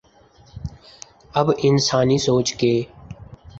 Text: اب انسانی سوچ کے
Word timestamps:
اب 1.33 1.47
انسانی 1.63 2.17
سوچ 2.17 2.53
کے 2.53 2.73